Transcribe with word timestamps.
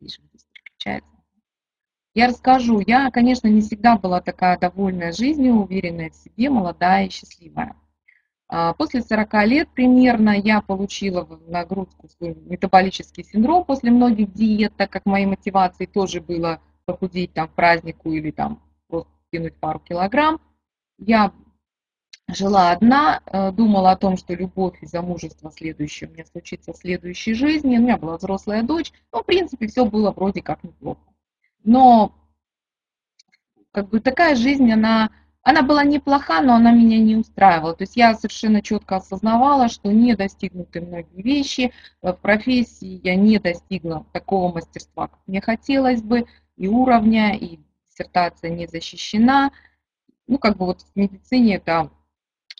Здесь 0.00 0.20
переключается. 0.52 1.12
Я 2.14 2.28
расскажу. 2.28 2.80
Я, 2.80 3.10
конечно, 3.10 3.48
не 3.48 3.60
всегда 3.60 3.96
была 3.96 4.20
такая 4.20 4.58
довольная 4.58 5.12
жизнью, 5.12 5.54
уверенная 5.54 6.10
в 6.10 6.14
себе, 6.14 6.50
молодая 6.50 7.06
и 7.06 7.10
счастливая. 7.10 7.76
А, 8.48 8.72
после 8.72 9.02
40 9.02 9.46
лет 9.46 9.68
примерно 9.68 10.30
я 10.30 10.62
получила 10.62 11.24
в 11.24 11.48
нагрузку 11.48 12.08
свой 12.08 12.34
метаболический 12.34 13.24
синдром 13.24 13.64
после 13.64 13.90
многих 13.90 14.32
диет, 14.32 14.74
так 14.76 14.90
как 14.90 15.04
моей 15.04 15.26
мотивацией 15.26 15.86
тоже 15.86 16.20
было 16.20 16.60
похудеть 16.86 17.34
там 17.34 17.48
в 17.48 17.52
празднику 17.52 18.10
или 18.12 18.30
там 18.30 18.62
просто 18.88 19.12
кинуть 19.30 19.54
пару 19.56 19.80
килограмм. 19.80 20.40
Я 20.96 21.32
жила 22.28 22.70
одна, 22.70 23.20
э, 23.26 23.52
думала 23.52 23.92
о 23.92 23.96
том, 23.96 24.16
что 24.16 24.34
любовь 24.34 24.78
и 24.82 24.86
замужество 24.86 25.50
следующее 25.50 26.10
меня 26.10 26.24
случится 26.26 26.72
в 26.72 26.76
следующей 26.76 27.34
жизни. 27.34 27.78
У 27.78 27.80
меня 27.80 27.96
была 27.96 28.16
взрослая 28.16 28.62
дочь, 28.62 28.92
но 29.12 29.22
в 29.22 29.26
принципе 29.26 29.66
все 29.66 29.84
было 29.84 30.10
вроде 30.10 30.42
как 30.42 30.62
неплохо. 30.62 31.00
Но 31.64 32.14
как 33.72 33.88
бы 33.88 34.00
такая 34.00 34.34
жизнь, 34.36 34.70
она 34.70 35.10
она 35.42 35.62
была 35.62 35.82
неплоха, 35.82 36.42
но 36.42 36.56
она 36.56 36.72
меня 36.72 36.98
не 36.98 37.16
устраивала. 37.16 37.74
То 37.74 37.84
есть 37.84 37.96
я 37.96 38.14
совершенно 38.14 38.60
четко 38.60 38.96
осознавала, 38.96 39.70
что 39.70 39.90
не 39.90 40.14
достигнуты 40.14 40.82
многие 40.82 41.22
вещи. 41.22 41.72
В 42.02 42.12
профессии 42.12 43.00
я 43.02 43.14
не 43.14 43.38
достигла 43.38 44.04
такого 44.12 44.52
мастерства, 44.52 45.08
как 45.08 45.20
мне 45.26 45.40
хотелось 45.40 46.02
бы, 46.02 46.26
и 46.58 46.68
уровня, 46.68 47.34
и 47.34 47.60
диссертация 47.88 48.50
не 48.50 48.66
защищена. 48.66 49.50
Ну, 50.26 50.36
как 50.36 50.58
бы 50.58 50.66
вот 50.66 50.82
в 50.82 50.96
медицине 50.96 51.54
это 51.54 51.90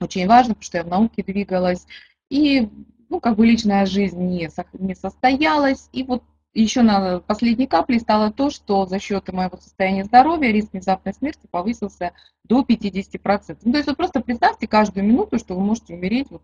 очень 0.00 0.26
важно, 0.26 0.54
потому 0.54 0.64
что 0.64 0.78
я 0.78 0.84
в 0.84 0.88
науке 0.88 1.22
двигалась. 1.22 1.86
И, 2.30 2.68
ну, 3.08 3.20
как 3.20 3.36
бы 3.36 3.46
личная 3.46 3.86
жизнь 3.86 4.20
не, 4.20 4.48
не 4.74 4.94
состоялась. 4.94 5.88
И 5.92 6.02
вот 6.02 6.22
еще 6.54 6.82
на 6.82 7.20
последней 7.20 7.66
каплей 7.66 8.00
стало 8.00 8.32
то, 8.32 8.50
что 8.50 8.86
за 8.86 8.98
счет 8.98 9.32
моего 9.32 9.56
состояния 9.58 10.04
здоровья 10.04 10.50
риск 10.50 10.72
внезапной 10.72 11.14
смерти 11.14 11.46
повысился 11.50 12.12
до 12.44 12.62
50%. 12.62 13.58
Ну, 13.62 13.72
то 13.72 13.78
есть 13.78 13.88
вы 13.88 13.94
просто 13.94 14.20
представьте 14.20 14.66
каждую 14.66 15.06
минуту, 15.06 15.38
что 15.38 15.54
вы 15.54 15.60
можете 15.60 15.94
умереть 15.94 16.28
вот 16.30 16.42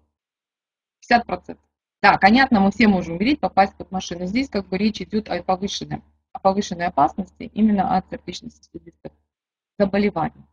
50%. 1.10 1.58
Да, 2.02 2.18
понятно, 2.18 2.60
мы 2.60 2.70
все 2.70 2.86
можем 2.86 3.16
умереть, 3.16 3.40
попасть 3.40 3.74
под 3.74 3.90
машину. 3.90 4.26
Здесь 4.26 4.48
как 4.50 4.68
бы 4.68 4.76
речь 4.76 5.00
идет 5.00 5.28
о 5.30 5.42
повышенной, 5.42 6.02
о 6.32 6.38
повышенной 6.38 6.86
опасности 6.86 7.50
именно 7.54 7.96
от 7.96 8.04
сердечно-сосудистых 8.10 9.12
заболеваний. 9.78 10.44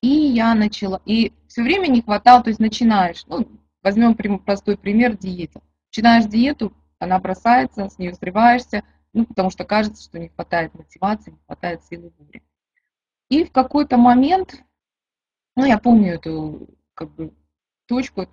И 0.00 0.08
я 0.08 0.54
начала, 0.54 1.02
и 1.04 1.32
все 1.48 1.62
время 1.62 1.88
не 1.88 2.02
хватало, 2.02 2.42
то 2.42 2.50
есть 2.50 2.60
начинаешь, 2.60 3.24
ну, 3.26 3.48
возьмем 3.82 4.14
простой 4.14 4.78
пример 4.78 5.16
диета. 5.16 5.60
Начинаешь 5.90 6.26
диету, 6.26 6.72
она 6.98 7.18
бросается, 7.18 7.88
с 7.88 7.98
нее 7.98 8.14
срываешься, 8.14 8.84
ну, 9.12 9.26
потому 9.26 9.50
что 9.50 9.64
кажется, 9.64 10.02
что 10.02 10.18
не 10.18 10.28
хватает 10.28 10.74
мотивации, 10.74 11.32
не 11.32 11.38
хватает 11.46 11.84
силы 11.84 12.12
воли. 12.18 12.42
И 13.28 13.44
в 13.44 13.52
какой-то 13.52 13.96
момент, 13.96 14.62
ну, 15.56 15.64
я 15.64 15.78
помню 15.78 16.14
эту, 16.14 16.68
как 16.94 17.14
бы, 17.14 17.34
точку, 17.86 18.26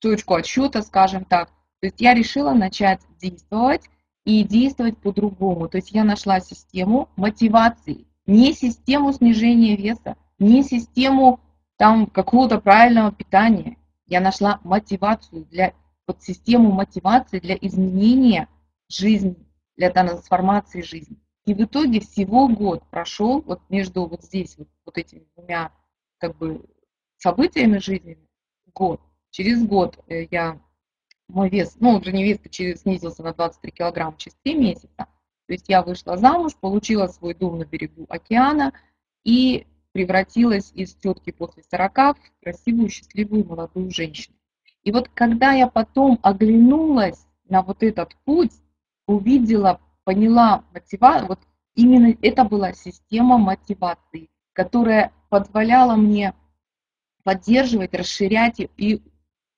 точку 0.00 0.34
отсчета, 0.34 0.82
скажем 0.82 1.24
так, 1.24 1.48
то 1.80 1.86
есть 1.86 2.00
я 2.00 2.14
решила 2.14 2.52
начать 2.52 3.00
действовать 3.18 3.88
и 4.24 4.42
действовать 4.42 4.98
по-другому. 4.98 5.68
То 5.68 5.78
есть 5.78 5.92
я 5.92 6.04
нашла 6.04 6.40
систему 6.40 7.08
мотивации, 7.16 8.06
не 8.26 8.52
систему 8.52 9.12
снижения 9.12 9.76
веса, 9.76 10.16
не 10.38 10.62
систему 10.62 11.40
там 11.76 12.06
какого-то 12.06 12.60
правильного 12.60 13.12
питания. 13.12 13.76
Я 14.06 14.20
нашла 14.20 14.60
мотивацию 14.64 15.44
для 15.46 15.74
вот 16.06 16.22
систему 16.22 16.70
мотивации 16.70 17.40
для 17.40 17.56
изменения 17.60 18.48
жизни, 18.88 19.36
для 19.76 19.90
трансформации 19.90 20.82
жизни. 20.82 21.16
И 21.44 21.54
в 21.54 21.62
итоге 21.62 22.00
всего 22.00 22.48
год 22.48 22.82
прошел 22.90 23.40
вот 23.40 23.60
между 23.68 24.06
вот 24.06 24.22
здесь, 24.24 24.56
вот, 24.58 24.68
вот 24.84 24.98
этими 24.98 25.26
двумя 25.36 25.72
как 26.18 26.36
бы 26.36 26.64
событиями 27.18 27.78
жизни, 27.78 28.18
год. 28.74 29.00
Через 29.30 29.64
год 29.64 29.98
э, 30.08 30.26
я, 30.30 30.60
мой 31.28 31.48
вес, 31.48 31.76
ну 31.78 31.98
уже 31.98 32.12
не 32.12 32.24
вес, 32.24 32.38
через, 32.50 32.82
снизился 32.82 33.22
на 33.22 33.32
23 33.32 33.70
килограмма 33.70 34.16
через 34.16 34.36
3 34.42 34.54
месяца. 34.54 35.06
То 35.46 35.52
есть 35.52 35.68
я 35.68 35.82
вышла 35.82 36.16
замуж, 36.16 36.56
получила 36.56 37.06
свой 37.06 37.34
дом 37.34 37.58
на 37.58 37.64
берегу 37.64 38.06
океана 38.08 38.72
и 39.24 39.66
превратилась 39.96 40.72
из 40.74 40.94
тетки 40.94 41.32
после 41.32 41.62
40 41.70 42.18
в 42.18 42.42
красивую, 42.42 42.90
счастливую 42.90 43.46
молодую 43.46 43.90
женщину. 43.90 44.36
И 44.82 44.92
вот 44.92 45.08
когда 45.08 45.52
я 45.52 45.68
потом 45.68 46.18
оглянулась 46.22 47.26
на 47.48 47.62
вот 47.62 47.82
этот 47.82 48.14
путь, 48.26 48.52
увидела, 49.06 49.80
поняла 50.04 50.64
мотивацию, 50.74 51.28
вот 51.28 51.40
именно 51.74 52.14
это 52.20 52.44
была 52.44 52.74
система 52.74 53.38
мотивации, 53.38 54.28
которая 54.52 55.12
позволяла 55.30 55.96
мне 55.96 56.34
поддерживать, 57.24 57.94
расширять 57.94 58.60
и 58.76 59.02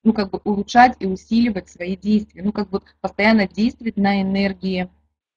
ну, 0.05 0.12
как 0.12 0.31
бы 0.31 0.41
улучшать 0.44 0.94
и 1.00 1.06
усиливать 1.06 1.69
свои 1.69 1.97
действия, 1.97 2.44
ну, 2.44 2.53
как 2.53 2.70
бы 2.70 2.81
постоянно 3.00 3.49
действовать 3.49 3.97
на 3.97 4.22
энергии 4.22 4.88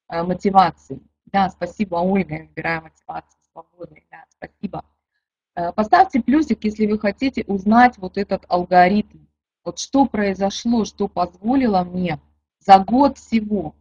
э, 0.09 0.22
мотивации. 0.22 1.01
Да, 1.25 1.50
спасибо, 1.50 1.95
Ольга, 1.95 2.35
я 2.35 2.44
выбираю 2.44 2.83
мотивацию 2.83 3.41
свободной, 3.51 4.06
да, 4.12 4.25
спасибо. 4.41 4.84
Э, 5.56 5.72
поставьте 5.72 6.22
плюсик, 6.22 6.63
если 6.63 6.85
вы 6.88 6.97
хотите 6.97 7.44
узнать 7.47 7.97
вот 7.97 8.18
этот 8.18 8.46
алгоритм, 8.47 9.19
вот 9.63 9.79
что 9.79 10.06
произошло, 10.06 10.85
что 10.85 11.07
позволило 11.07 11.84
мне 11.84 12.19
за 12.59 12.80
год 12.80 13.18
всего 13.18 13.75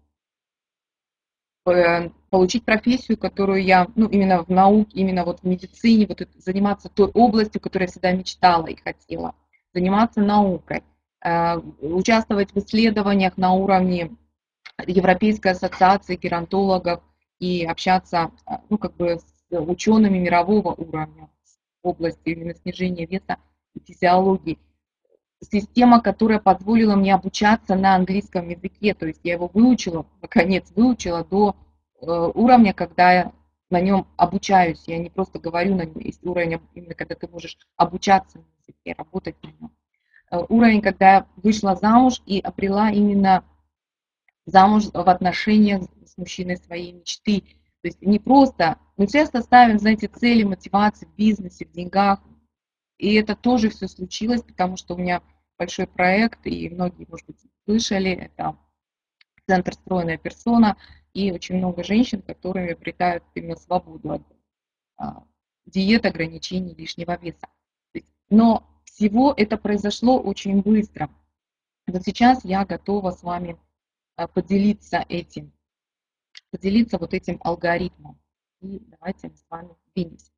э, 1.66 2.10
получить 2.28 2.64
профессию, 2.64 3.16
которую 3.16 3.62
я, 3.62 3.86
ну, 3.94 4.08
именно 4.08 4.44
в 4.44 4.48
науке, 4.48 4.90
именно 4.94 5.24
вот 5.24 5.40
в 5.40 5.44
медицине, 5.44 6.06
вот 6.06 6.26
заниматься 6.36 6.88
той 6.88 7.08
областью, 7.08 7.60
которую 7.60 7.86
я 7.86 7.90
всегда 7.92 8.12
мечтала 8.12 8.66
и 8.66 8.76
хотела, 8.76 9.34
заниматься 9.72 10.20
наукой, 10.20 10.82
э, 11.24 11.56
участвовать 11.80 12.52
в 12.52 12.58
исследованиях 12.58 13.36
на 13.36 13.52
уровне 13.52 14.16
Европейской 14.86 15.52
ассоциации 15.52 16.16
геронтологов 16.16 17.02
и 17.38 17.64
общаться, 17.64 18.30
ну, 18.68 18.76
как 18.76 18.96
бы 18.96 19.18
с 19.18 19.39
учеными 19.50 20.18
мирового 20.18 20.72
уровня 20.72 21.28
в 21.82 21.88
области 21.88 22.30
именно 22.30 22.54
снижения 22.54 23.06
веса 23.06 23.36
и 23.74 23.80
физиологии 23.80 24.58
система, 25.40 26.00
которая 26.00 26.38
позволила 26.38 26.96
мне 26.96 27.14
обучаться 27.14 27.74
на 27.74 27.94
английском 27.94 28.48
языке. 28.48 28.94
То 28.94 29.06
есть 29.06 29.20
я 29.24 29.34
его 29.34 29.50
выучила, 29.52 30.06
наконец 30.20 30.70
выучила 30.74 31.24
до 31.24 31.56
э, 32.00 32.06
уровня, 32.06 32.74
когда 32.74 33.12
я 33.12 33.32
на 33.70 33.80
нем 33.80 34.06
обучаюсь. 34.16 34.84
Я 34.86 34.98
не 34.98 35.10
просто 35.10 35.38
говорю 35.38 35.76
на 35.76 35.82
нем, 35.82 35.98
есть 35.98 36.24
уровень, 36.24 36.60
именно 36.74 36.94
когда 36.94 37.14
ты 37.14 37.28
можешь 37.28 37.56
обучаться 37.76 38.38
на 38.38 38.44
языке, 38.60 38.94
работать 38.96 39.36
на 39.42 39.48
нем. 39.48 39.72
Э, 40.30 40.44
уровень, 40.48 40.82
когда 40.82 41.14
я 41.14 41.26
вышла 41.36 41.76
замуж 41.76 42.20
и 42.26 42.40
обрела 42.40 42.90
именно 42.90 43.44
замуж 44.44 44.86
в 44.92 45.08
отношениях 45.08 45.82
с 46.04 46.18
мужчиной 46.18 46.56
своей 46.56 46.92
мечты. 46.92 47.44
То 47.82 47.88
есть 47.88 48.02
не 48.02 48.18
просто, 48.18 48.78
мы 48.96 49.06
часто 49.06 49.40
ставим, 49.40 49.78
знаете, 49.78 50.08
цели, 50.08 50.42
мотивации 50.42 51.06
в 51.06 51.14
бизнесе, 51.14 51.64
в 51.64 51.72
деньгах, 51.72 52.20
и 52.98 53.14
это 53.14 53.34
тоже 53.34 53.70
все 53.70 53.88
случилось, 53.88 54.42
потому 54.42 54.76
что 54.76 54.94
у 54.94 54.98
меня 54.98 55.22
большой 55.58 55.86
проект, 55.86 56.46
и 56.46 56.68
многие, 56.68 57.06
может 57.08 57.26
быть, 57.26 57.40
слышали, 57.64 58.10
это 58.10 58.56
Центр 59.46 59.72
«Стройная 59.74 60.18
персона», 60.18 60.76
и 61.12 61.32
очень 61.32 61.56
много 61.56 61.82
женщин, 61.82 62.22
которые 62.22 62.74
обретают 62.74 63.24
именно 63.34 63.56
свободу 63.56 64.12
от 64.12 64.22
а, 64.96 65.24
диет, 65.66 66.06
ограничений 66.06 66.74
лишнего 66.74 67.18
веса. 67.18 67.48
Но 68.28 68.82
всего 68.84 69.34
это 69.36 69.56
произошло 69.56 70.20
очень 70.20 70.62
быстро. 70.62 71.10
Вот 71.86 72.02
сейчас 72.04 72.44
я 72.44 72.64
готова 72.64 73.10
с 73.10 73.22
вами 73.22 73.56
а, 74.16 74.28
поделиться 74.28 75.04
этим, 75.08 75.52
поделиться 76.50 76.98
вот 76.98 77.14
этим 77.14 77.38
алгоритмом. 77.42 78.18
И 78.60 78.80
давайте 78.80 79.28
мы 79.28 79.36
с 79.36 79.46
вами 79.48 79.74
двинемся. 79.94 80.32